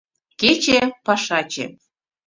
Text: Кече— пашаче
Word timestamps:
Кече— 0.39 0.79
пашаче 1.05 1.65